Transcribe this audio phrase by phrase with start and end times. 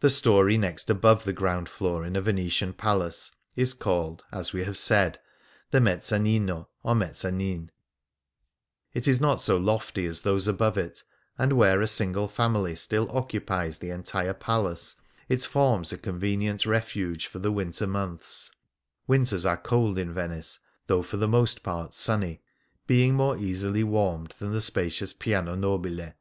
[0.00, 4.64] The story next above the ground floor in a Venetian palace is called, as we
[4.64, 5.18] have said,
[5.70, 7.70] the mezzanino, or viezzanin;
[8.92, 11.02] it is not so lofty as those above it,
[11.38, 12.36] and where a single ■* ITie Rezzonico is anotlier.
[12.36, 14.96] 46 The Grand Canal family still occupies the entire palace,
[15.30, 18.52] it forms a convenient refuge for the winter months
[19.06, 22.42] (winters are cold in Venice, though for the most part sunny),
[22.86, 26.12] being more easily warmed than the spacious piano noh'ile.